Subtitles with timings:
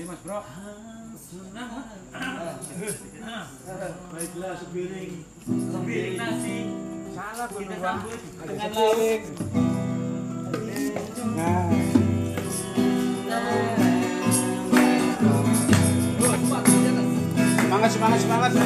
[0.00, 0.40] Iya mas bro.
[4.16, 5.12] Baiklah sepiring.
[5.44, 6.72] Sepiring nasi.
[7.12, 8.16] Salah Kita sambut
[8.48, 9.22] dengan sepiring.
[11.36, 11.68] Nah.
[17.60, 18.56] Semangat semangat semangat.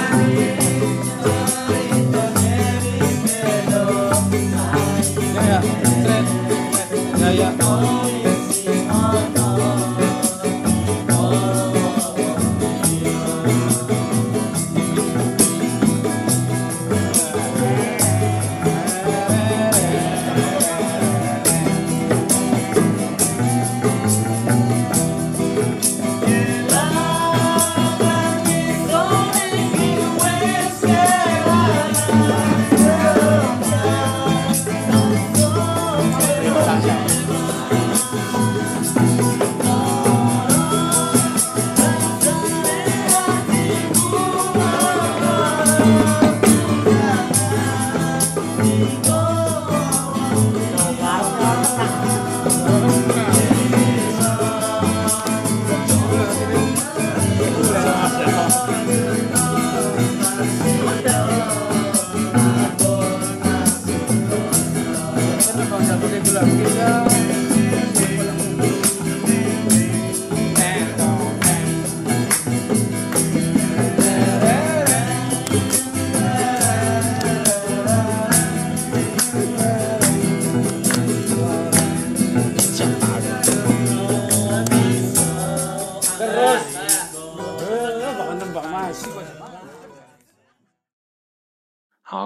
[0.00, 0.67] I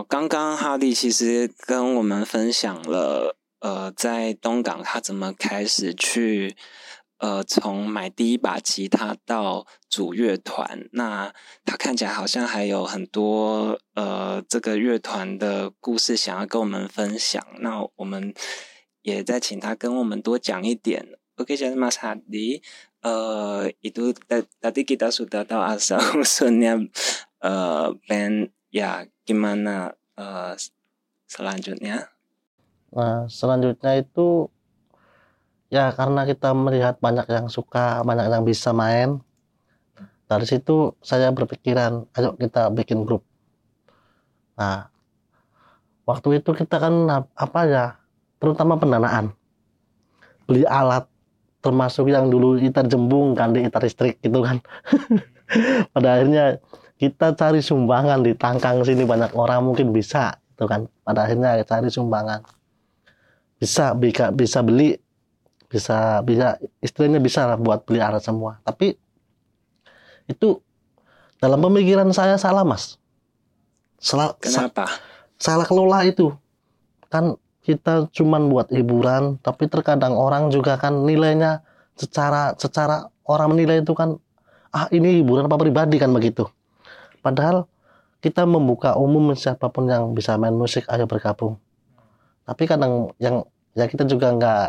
[0.08, 6.56] 刚刚哈利其实跟我们分享了，呃，在东港他怎么开始去，
[7.18, 10.88] 呃，从买第一把吉他到组乐团。
[10.92, 11.32] 那
[11.64, 17.44] 他看起来好像还有很多，呃，这个乐团的故事想要跟我们分享。
[17.60, 18.34] 那我们
[19.02, 21.18] 也再请他跟我们多讲一点。
[21.36, 22.60] Oke, jadi Mas Hadi,
[23.00, 26.76] eh itu ta- tadi kita sudah tahu asal usulnya
[27.40, 30.56] eh band ya gimana eh,
[31.28, 32.08] selanjutnya?
[32.92, 34.48] Nah, selanjutnya itu
[35.72, 39.20] ya karena kita melihat banyak yang suka, banyak yang bisa main.
[40.28, 43.20] Dari situ saya berpikiran, ayo kita bikin grup.
[44.56, 44.88] Nah,
[46.08, 47.84] waktu itu kita kan ap- apa ya,
[48.40, 49.36] terutama pendanaan.
[50.48, 51.04] Beli alat
[51.62, 54.60] termasuk yang dulu gitar jembung kan di gitar listrik gitu kan.
[55.94, 56.58] Pada akhirnya
[57.02, 60.86] kita cari sumbangan di tangkang sini banyak orang mungkin bisa itu kan.
[61.02, 62.46] Pada akhirnya cari sumbangan.
[63.58, 64.94] Bisa bisa bisa beli
[65.66, 68.62] bisa bisa istilahnya bisa lah buat beli alat semua.
[68.62, 68.94] Tapi
[70.30, 70.62] itu
[71.42, 73.02] dalam pemikiran saya salah mas.
[73.98, 74.86] Salah sa- Kenapa?
[75.42, 76.30] salah kelola itu.
[77.10, 77.34] Kan
[77.66, 81.66] kita cuman buat hiburan tapi terkadang orang juga kan nilainya
[81.98, 84.18] secara secara orang menilai itu kan
[84.70, 85.98] ah ini hiburan apa pribadi?
[85.98, 86.46] kan begitu
[87.22, 87.70] padahal
[88.22, 91.58] kita membuka umum siapa pun yang bisa main musik ayo bergabung.
[92.46, 93.42] Tapi kadang yang
[93.74, 94.66] ya kita juga nggak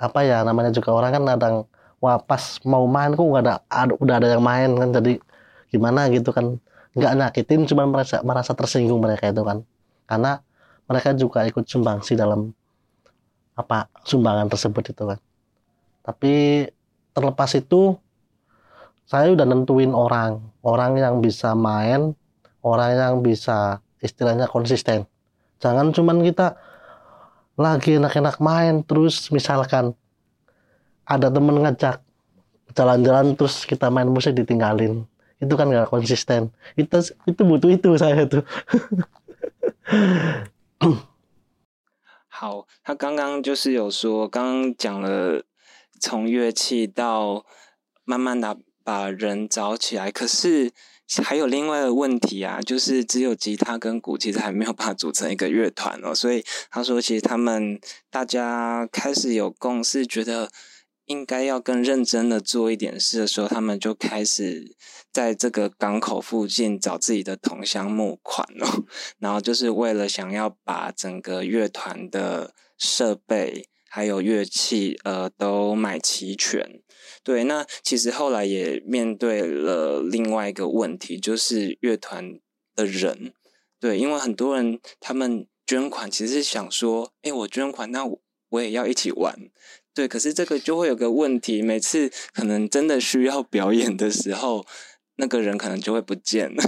[0.00, 1.54] apa ya namanya juga orang kan kadang
[1.98, 5.18] wah pas mau main kok nggak ada, udah ada yang main kan jadi
[5.74, 6.58] gimana gitu kan.
[6.94, 9.62] Nggak nyakitin cuma merasa merasa tersinggung mereka itu kan.
[10.06, 10.42] Karena
[10.90, 12.50] mereka juga ikut sumbangsi dalam
[13.54, 15.18] apa sumbangan tersebut itu kan.
[16.06, 16.66] Tapi
[17.14, 17.94] terlepas itu
[19.06, 22.15] saya udah nentuin orang orang yang bisa main
[22.65, 25.05] orang yang bisa istilahnya konsisten
[25.61, 26.55] jangan cuman kita
[27.55, 29.95] lagi enak-enak main terus misalkan
[31.07, 32.03] ada temen ngajak
[32.75, 35.07] jalan-jalan terus kita main musik ditinggalin
[35.39, 38.43] itu kan gak konsisten itu itu butuh itu saya tuh
[42.27, 45.41] 好，他刚刚就是有说，刚刚讲了
[46.01, 47.45] 从乐器到
[48.03, 48.57] 慢慢的
[48.90, 50.72] 把人找起来，可是
[51.22, 60.50] 还有另外一个问题啊，就是只有吉他跟鼓其实还没有办法组成一个乐团哦，所以他说其实他们大家开始有共识，觉得。
[61.06, 64.76] 应该要更认真的做一点事的时候，他们就开始
[65.10, 68.84] 在这个港口附近找自己的同乡募款哦，
[69.18, 76.80] 然后就是为了想要把整个乐团的设备还有乐器呃都买齐全。
[77.24, 82.38] 对，那其实后来也面对了另外一个问题，就是乐团
[82.76, 83.34] 的人，
[83.80, 88.06] 对，因为很多人他们捐款其实是想说，诶，我捐款，那
[88.50, 89.50] 我也要一起玩。
[89.92, 94.64] 对，可是这个就会有个问题，每次可能真的需要表演的时候，
[95.16, 96.62] 那个人可能就会不见了。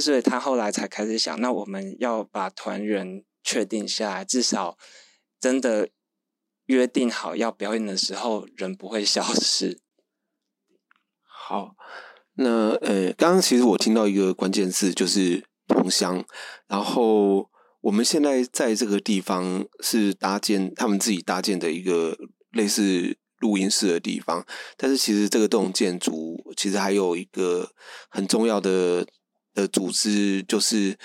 [0.00, 4.78] 所以他后来才开始想，那我们要把团员确定下来，至少
[5.40, 5.88] 真的
[6.70, 9.80] 约定好要表演的时候，人不会消失。
[11.22, 11.74] 好，
[12.34, 16.24] 那呃，刚刚其实我听到一个关键字，就是同乡，
[16.68, 17.50] 然后
[17.80, 22.16] 我们现在在这个地方是搭建他们自己搭建的一个。
[22.52, 24.44] 类似录音室的地方，
[24.76, 27.70] 但是其实这个栋建筑其实还有一个
[28.08, 29.06] 很重要的
[29.54, 30.98] 的组织，就是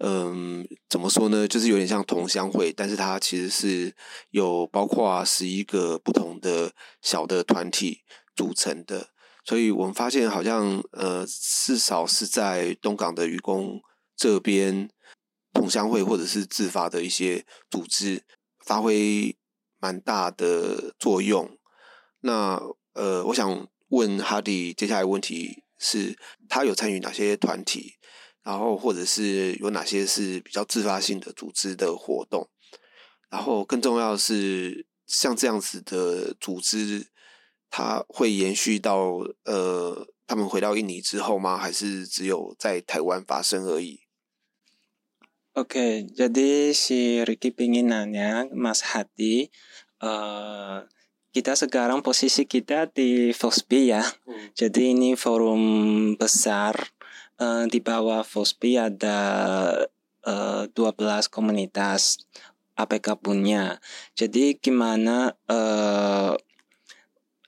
[0.00, 1.46] 嗯，怎么说呢？
[1.48, 3.94] 就是有点像同乡会，但是它其实是
[4.30, 6.72] 有包括十一个不同的
[7.02, 8.02] 小的团体
[8.34, 9.08] 组成的，
[9.44, 13.80] 所以我们发现好像呃，至少是在东港的渔工
[14.16, 14.88] 这边，
[15.52, 18.22] 同乡会或者是自发的一些组织
[18.64, 19.36] 发挥。
[19.78, 21.58] 蛮大的作用。
[22.20, 22.58] 那
[22.94, 27.95] 呃，我想问哈迪，接下来问题是，他有参与哪些团体？
[28.46, 32.46] 然后或者是有哪些是比较自发性的组织的活动？
[33.28, 37.10] 然后更重要的是，像这样子的组织，
[37.68, 41.58] 它会延续到呃，他们回到印尼之后吗？
[41.58, 44.06] 还是只有在台湾发生而已
[45.54, 49.50] ？OK，jadi si Ricky pingin nanya Mas Hadi。
[49.98, 50.86] Uh,
[51.32, 54.04] kita sekarang posisi kita di Fosbi ya.
[54.04, 54.52] Hmm.
[54.54, 56.94] Jadi ini forum besar.
[57.36, 59.18] Uh, di bawah Fosbi ada
[60.24, 62.24] uh, 12 komunitas
[62.76, 63.80] APK punya.
[64.12, 66.36] Jadi gimana uh,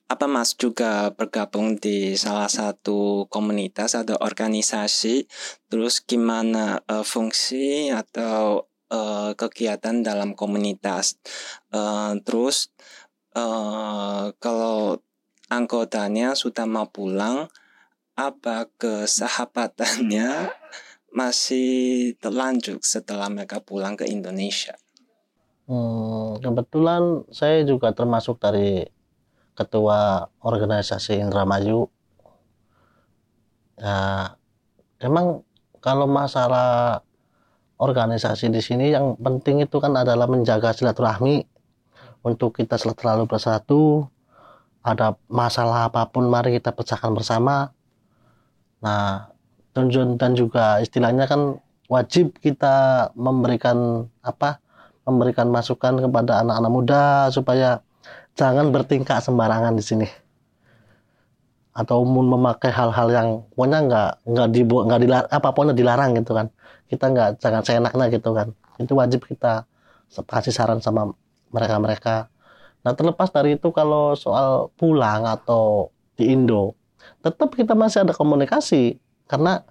[0.09, 5.29] apa Mas juga bergabung di salah satu komunitas atau organisasi?
[5.69, 11.21] Terus gimana uh, fungsi atau uh, kegiatan dalam komunitas.
[11.69, 12.73] Uh, terus
[13.37, 15.05] uh, kalau
[15.53, 17.53] anggotanya sudah mau pulang,
[18.19, 20.51] apa kesahabatannya
[21.15, 24.75] masih terlanjut setelah mereka pulang ke Indonesia?
[25.71, 28.83] Hmm, kebetulan saya juga termasuk dari
[29.55, 31.87] ketua organisasi Indramayu.
[33.79, 34.35] Ya,
[34.99, 35.47] emang
[35.79, 37.07] kalau masalah
[37.79, 41.47] organisasi di sini yang penting itu kan adalah menjaga silaturahmi
[42.27, 44.11] untuk kita selalu bersatu
[44.83, 47.71] ada masalah apa pun mari kita pecahkan bersama
[48.79, 49.31] nah
[49.75, 54.61] dan juga istilahnya kan wajib kita memberikan apa
[55.09, 57.81] memberikan masukan kepada anak-anak muda supaya
[58.37, 60.09] jangan bertingkah sembarangan di sini.
[61.73, 66.47] Atau memakai hal-hal yang pokoknya nggak nggak dibuat nggak dilarang apa pun dilarang gitu kan.
[66.87, 68.49] Kita nggak jangan seenaknya gitu kan.
[68.77, 69.65] Itu wajib kita
[70.13, 71.17] kasih saran sama
[71.49, 72.29] mereka-mereka.
[72.85, 76.78] Nah terlepas dari itu kalau soal pulang atau di Indo
[77.23, 79.63] tetap kita masih ada komunikasi karena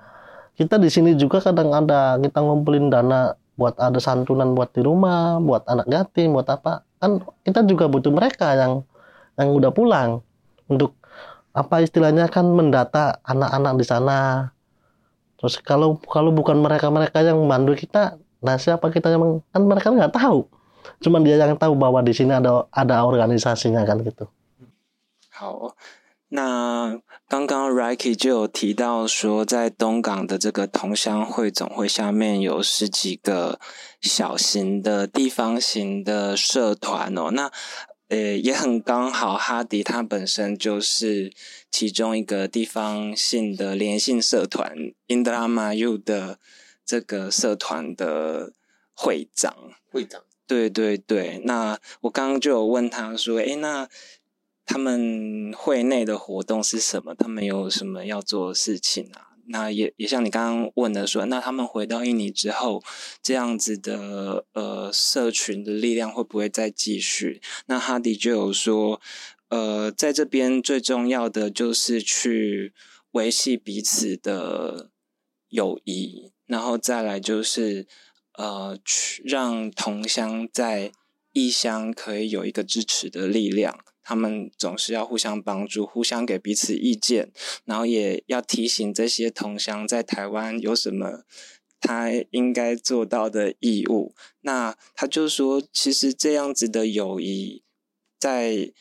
[0.58, 5.42] kita di sini juga kadang ada kita ngumpulin dana buat ada santunan buat di rumah
[5.42, 8.74] buat anak yatim buat apa kan kita juga butuh mereka yang
[9.38, 10.22] yang udah pulang
[10.70, 10.98] untuk
[11.54, 14.20] apa istilahnya kan mendata anak-anak di sana
[15.38, 20.10] Terus kalau kalau bukan mereka-mereka yang membantu kita, nah siapa kita yang kan mereka nggak
[20.10, 20.50] tahu.
[20.98, 24.26] Cuman dia yang tahu bahwa di sini ada ada organisasinya kan gitu.
[25.38, 25.70] 好，
[26.30, 33.60] 那刚刚 Ricky 就有提到说，在东港的这个同乡会总会下面有十几个
[34.02, 37.32] 小型的地方型的社团哦。
[37.32, 37.52] 那
[38.10, 41.32] 呃，也很刚好，哈迪他本身就是
[41.70, 44.74] 其中一个地方性的联性社团
[45.08, 46.40] Indramayu 的
[46.86, 48.54] 这个社团的
[48.94, 49.54] 会长。
[49.92, 51.42] 会长，对对对。
[51.44, 53.90] 那我刚刚就有问他说：“诶，那
[54.68, 57.16] 他们会内的活动是什么？
[57.16, 62.84] 他们有什么要做的事情啊？”那也也像你刚刚问的说，那他们回到印尼之后，
[63.24, 67.42] 这样子的呃社群的力量会不会再继续？
[67.68, 69.00] 那哈迪就有说，
[69.48, 72.74] 呃，在这边最重要的就是去
[73.12, 74.90] 维系彼此的
[75.48, 77.88] 友谊，然后再来就是
[78.34, 80.92] 呃去让同乡在
[81.32, 83.80] 异乡可以有一个支持的力量。
[84.10, 87.30] 他们总是要互相帮助，互相给彼此意见，
[87.66, 91.26] 然后也要提醒这些同乡在台湾有什么
[91.82, 94.16] 他应该做到的义务。
[94.44, 97.64] 那他就说，其实这样子的友谊，
[98.18, 98.72] 在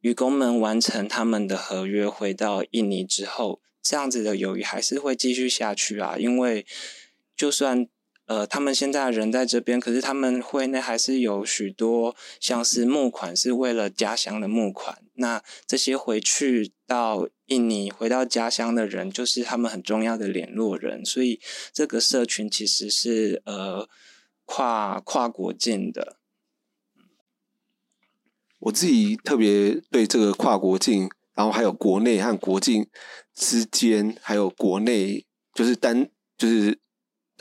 [0.00, 6.66] 渔工们完成他们的合约回到印尼之后，这样子的友谊还是会继续下去啊，因为
[7.36, 7.86] 就算。
[8.26, 15.02] 呃，他们现在人在这边，可是他们会内还是有许多像是募款，是为了家乡的募款。
[15.14, 21.04] 那这些回去到印尼、回到家乡的人，就是他们很重要的联络人。
[21.04, 21.40] 所以
[21.72, 23.88] 这个社群其实是呃
[24.44, 26.18] 跨跨国境的。
[28.60, 32.86] 我自己特别对这个跨国境，然后还有国内和国境
[33.34, 36.78] 之间，还有国内就是单就是。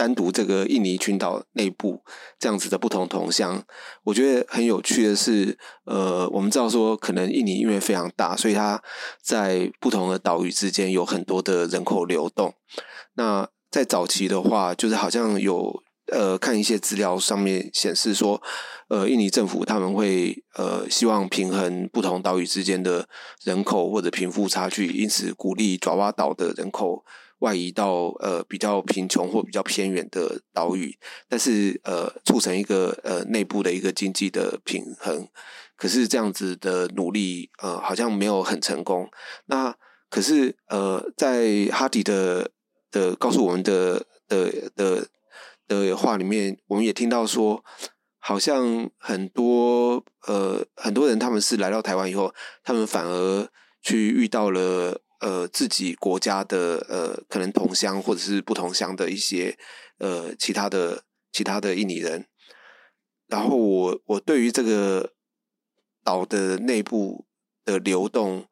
[0.01, 2.01] 单独这个印尼群岛内部
[2.39, 3.63] 这样子的不同同乡，
[4.03, 5.55] 我觉得很有趣的是，
[5.85, 8.81] 呃，我们知道说，可能印尼因为非常大，所以它
[9.21, 12.51] 在不同的岛屿之间有很多的人口流动。
[13.13, 18.41] 那在早期的话，就是好像有呃看一些资料上面显示说，
[18.89, 23.07] 呃，印尼政府他们会呃希望平衡不同岛屿之间的
[23.43, 27.05] 人口或者贫富差距，因此鼓励爪哇岛的人口。
[27.41, 30.95] 外移到呃比较贫穷或比较偏远的岛屿，
[31.27, 35.27] 但是呃促成一个呃内部的一个经济的平衡，
[35.75, 39.09] 可是这样子的努力呃好像没有很成功。
[39.47, 39.75] 那
[40.09, 42.51] 可是呃在哈迪的
[42.91, 45.07] 的告诉我们的的的
[45.67, 47.63] 的话里面，我们也听到说，
[48.19, 52.33] 好像很多呃很多人他们是来到台湾以后，
[52.63, 53.49] 他们反而
[53.81, 55.01] 去遇到了。
[55.21, 59.55] 呃，自己国家的呃，可能同乡或者是不同乡的一些
[59.99, 62.25] 呃，其他的其他的印尼人，
[63.27, 65.13] 然后我我对于这个
[66.03, 67.27] 岛的内部
[67.63, 68.47] 的流动，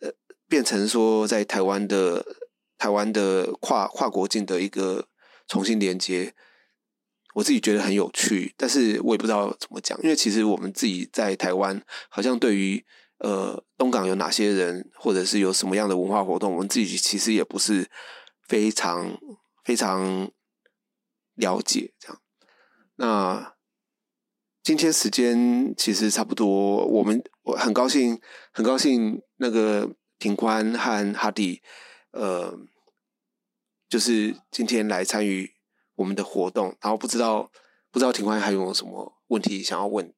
[0.00, 0.10] 呃，
[0.48, 2.26] 变成说在台湾的
[2.76, 5.06] 台湾的跨跨国境的一个
[5.46, 6.34] 重新连接，
[7.34, 12.84] 我自己觉得很有趣，但是我也不知道怎么讲，因为其实我们自己在台湾好像对于。
[13.24, 16.52] 呃，东港有哪些人，或者是有什么样的文化活动？
[16.52, 17.90] 我们自己其实也不是
[18.46, 19.18] 非常
[19.64, 20.30] 非常
[21.32, 21.94] 了解。
[21.98, 22.20] 这样，
[22.96, 23.54] 那
[24.62, 28.20] 今天时间其实差不多，我们我很高兴，
[28.52, 31.62] 很高兴那个庭宽和哈迪，
[32.10, 32.58] 呃，
[33.88, 35.50] 就是今天来参与
[35.94, 36.76] 我们的活动。
[36.82, 37.50] 然后不知道
[37.90, 40.12] 不知道庭宽还有什么问题想要问？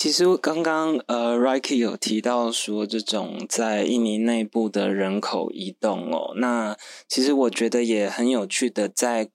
[0.00, 6.74] 其实刚刚呃，Ricky 有提到说这种在印尼内部的人口移动哦，那
[7.06, 9.28] 其实我觉得也很有趣的在，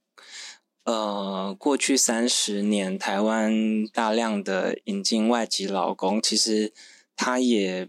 [0.85, 6.73] 呃过去三十年，台湾大量的引进外籍劳工，其实
[7.15, 7.87] 他也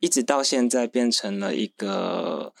[0.00, 2.54] 一直到现在变成了一个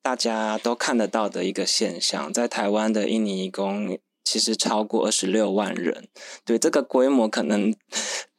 [0.00, 6.08] 大家都看得到的一个现象，在台湾的印尼移工其实超过二十六万人，
[6.46, 7.74] 对这个规模可能。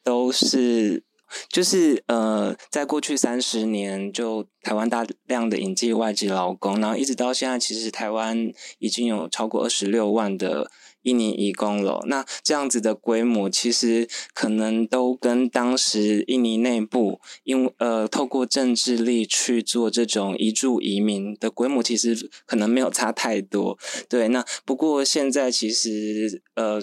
[0.06, 1.04] 都是，
[1.50, 10.70] 就是呃，在过去三十年，就台湾大量的引进外籍劳工，然后一直到现在，其实台湾已经有超过二十六万的
[11.02, 12.04] 印尼移工了。
[12.06, 23.78] 那这样子的规模，其实可能都跟当时印尼内部因呃透过政治力去做这种移住移民的规模，其实可能没有差太多。
[24.08, 26.80] 对，那不过现在其实呃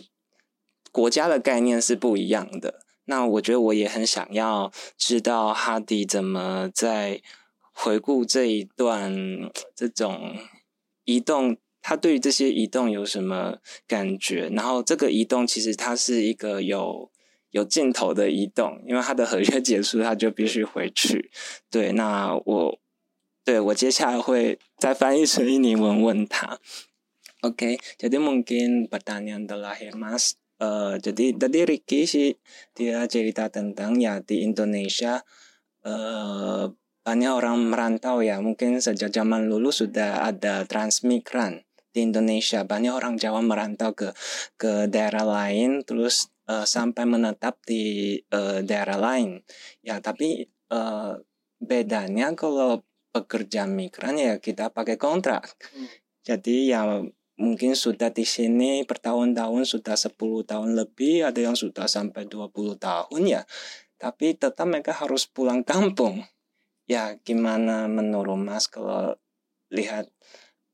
[0.91, 2.82] 国家的概念是不一样的。
[3.07, 7.21] 那我觉得我也很想要知道哈迪怎么在
[7.73, 10.37] 回顾这一段这种
[11.05, 14.49] 移动，他对于这些移动有什么感觉？
[14.53, 17.11] 然后这个移动其实它是一个有
[17.51, 21.31] 有尽头的移动，因为他的合约结束，他就必须回去。
[21.71, 22.79] 对，那我
[23.45, 26.61] 对我接下来会再翻译成印尼文问他。
[27.41, 30.35] OK，jadi mungkin pertanyaan terakhir Mas。
[30.63, 32.31] Uh, jadi tadi Ricky sih
[32.71, 35.19] dia cerita tentang ya di Indonesia.
[35.83, 36.71] Uh,
[37.03, 38.39] banyak orang merantau ya.
[38.39, 42.63] Mungkin sejak zaman dulu sudah ada transmigran di Indonesia.
[42.63, 44.15] Banyak orang Jawa merantau ke
[44.55, 49.43] ke daerah lain terus uh, sampai menetap di uh, daerah lain.
[49.83, 51.19] Ya tapi uh,
[51.59, 55.53] bedanya kalau pekerja migran ya kita pakai kontrak.
[55.75, 55.91] Hmm.
[56.23, 56.81] jadi ya
[57.41, 63.23] mungkin sudah di sini bertahun-tahun sudah 10 tahun lebih ada yang sudah sampai 20 tahun
[63.25, 63.43] ya.
[63.97, 66.25] Tapi tetap mereka harus pulang kampung.
[66.91, 69.17] Ya gimana menurut Mas kalau
[69.73, 70.11] lihat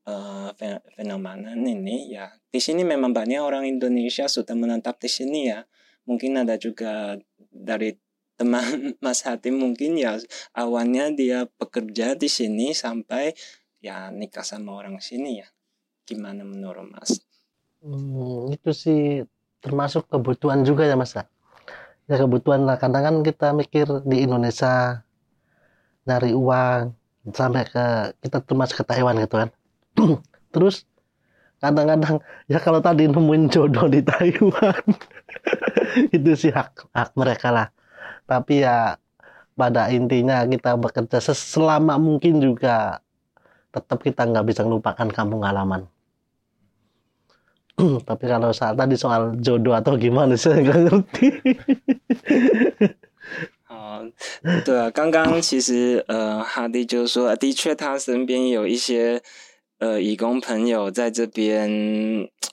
[0.09, 0.51] uh,
[0.97, 2.11] fenomena ini?
[2.11, 5.63] Ya di sini memang banyak orang Indonesia sudah menetap di sini ya.
[6.09, 7.15] Mungkin ada juga
[7.53, 7.93] dari
[8.39, 8.63] teman
[9.05, 10.15] Mas Hatim mungkin ya
[10.55, 13.35] awalnya dia bekerja di sini sampai
[13.83, 15.47] ya nikah sama orang sini ya
[16.09, 17.21] Gimana menurut Mas?
[17.85, 19.01] Hmm, itu sih
[19.61, 21.13] termasuk kebutuhan juga ya Mas.
[21.13, 21.29] Ya
[22.09, 22.81] ya kebutuhan lah.
[22.81, 25.05] Kadang kan kita mikir di Indonesia
[26.09, 26.97] nyari uang
[27.29, 27.85] sampai ke
[28.25, 29.49] kita termasuk ke Taiwan gitu kan.
[30.53, 30.89] Terus
[31.61, 34.81] kadang-kadang ya kalau tadi nemuin jodoh di Taiwan
[36.15, 37.67] itu sih hak hak mereka lah.
[38.25, 38.97] Tapi ya
[39.53, 43.05] pada intinya kita bekerja selama mungkin juga
[43.69, 45.85] tetap kita nggak bisa melupakan kampung halaman.
[48.07, 51.27] tapi kalau saat tadi soal jodoh atau gimana saya nggak ngerti
[53.69, 54.01] 哦，
[54.65, 59.21] 对啊，刚刚其实呃，哈迪就说，的确他身边有一些
[59.77, 61.69] 呃义工朋友在这边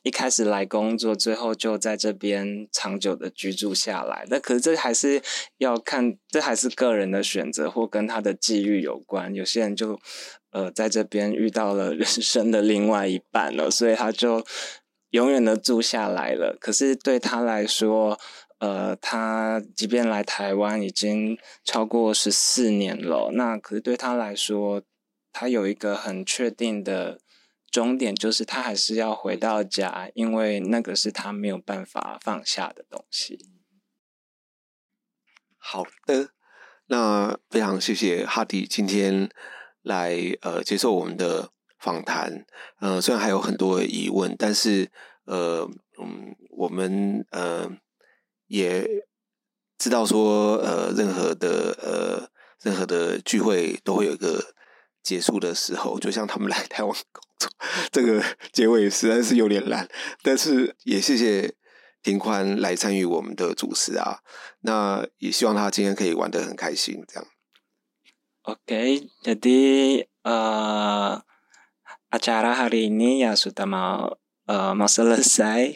[0.02, 4.26] 一开始来工作，最后就在这边长久的居住下来。
[4.28, 5.22] 那可是这还是
[5.56, 9.34] 要看，这还是个人的选择或跟他的际遇有关。
[9.34, 9.98] 有些人就
[10.52, 14.44] 呃在这边遇到了人生的另外一半了，所以他就。
[15.16, 18.20] 永远的住下来了，可是对他来说，
[18.58, 24.82] 呃，他即便来台湾已经超过十四年了，那可是对他来说，
[25.32, 27.18] 他有一个很确定的
[27.70, 33.38] 终点，就是他还是要回到家，因为那个是他没有办法放下的东西。
[35.56, 36.28] 好的，
[36.88, 39.30] 那非常谢谢哈迪今天
[39.80, 41.55] 来呃接受我们的。
[41.78, 42.44] 访谈，
[42.80, 44.90] 呃，虽然还有很多疑问，但是，
[45.24, 45.68] 呃，
[46.00, 47.70] 嗯，我们呃
[48.46, 49.04] 也
[49.78, 52.28] 知道说，呃，任何的呃
[52.62, 54.54] 任何的聚会都会有一个
[55.02, 57.50] 结束的时候，就像他们来台湾工作，
[57.92, 59.88] 这个结尾实在是有点难，
[60.22, 61.54] 但是也谢谢
[62.02, 64.20] 庭宽来参与我们的主持啊，
[64.60, 67.28] 那也希望他今天可以玩得很开心，这样。
[68.42, 71.20] OK，jadi uh
[72.10, 74.10] acara hari ini ya sudah mau
[74.48, 75.74] uh, mau selesai.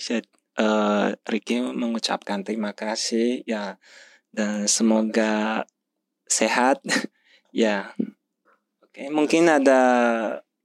[0.61, 3.81] Uh, Ricky mengucapkan terima kasih ya
[4.35, 5.65] dan semoga
[6.27, 6.83] sehat
[7.55, 7.95] ya.
[8.85, 9.83] Oke, mungkin ada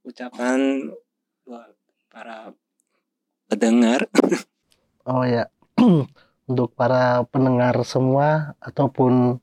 [0.02, 0.90] ucapan
[1.46, 1.74] buat
[2.10, 2.54] para
[3.50, 4.06] pendengar.
[5.06, 5.46] Oh ya,
[6.50, 9.38] untuk para pendengar semua ataupun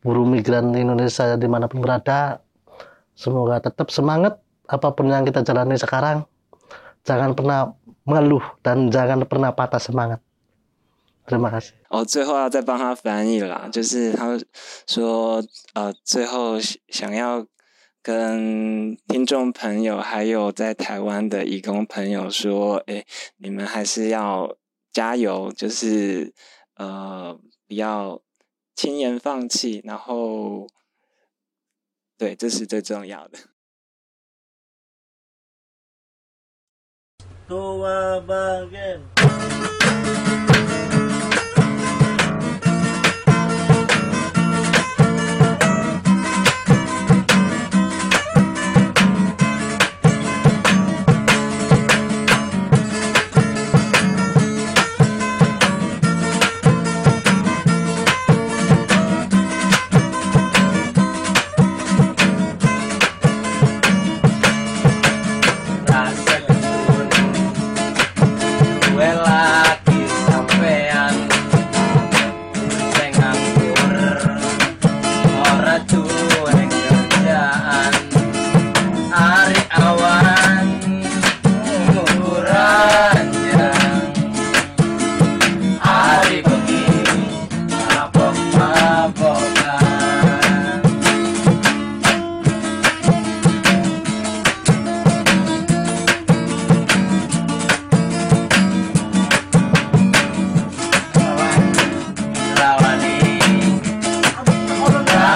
[0.00, 2.40] buruh migran Indonesia di mana pun berada,
[3.12, 6.26] semoga tetap semangat apapun yang kita jalani sekarang,
[7.06, 7.72] jangan pernah
[8.04, 10.20] mengeluh dan jangan pernah patah semangat.
[11.26, 11.74] Terima kasih。
[11.90, 14.38] 哦，最后要再帮他翻译啦，就是他
[14.86, 15.42] 说，
[15.74, 16.54] 呃，最后
[16.88, 17.44] 想要
[18.00, 23.04] 跟听众朋友，还有在台湾的义工朋友说，诶，
[23.38, 24.54] 你们还是要
[24.92, 26.32] 加油，就是
[26.76, 28.22] 呃，不要
[28.76, 30.68] 轻言放弃，然后，
[32.16, 33.38] 对，这是最重要的。
[37.48, 39.06] To a bargain.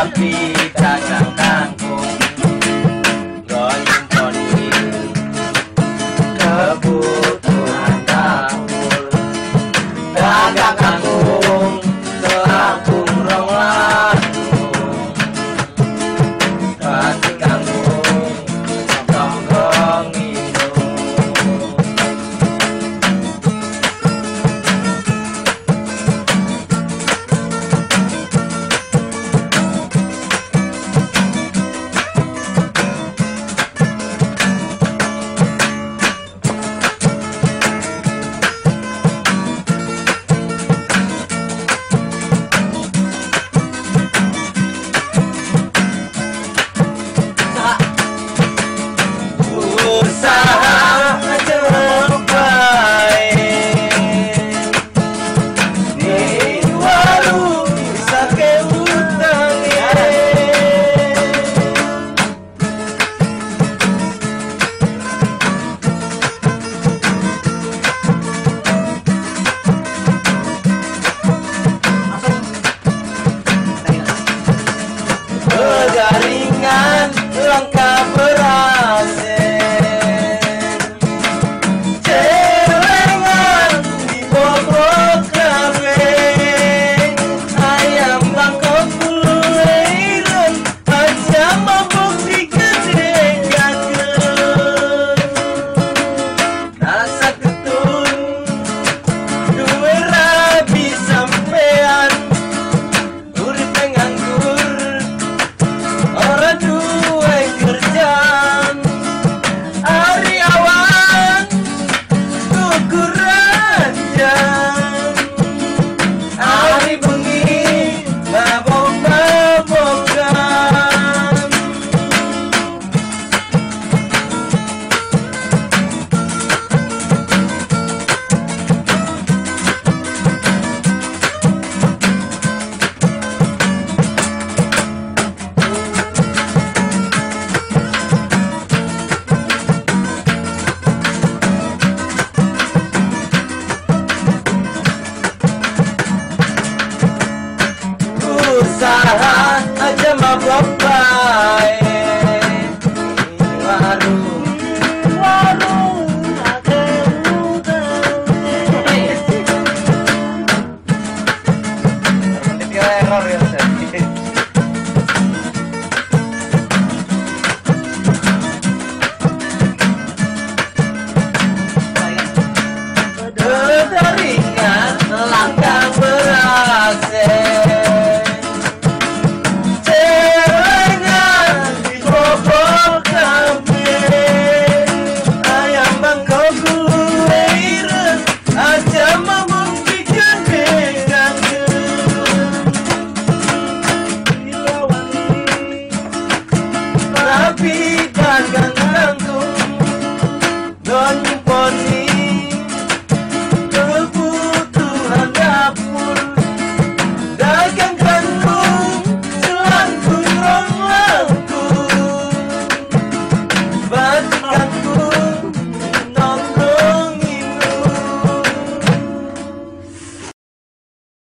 [0.00, 1.29] napita na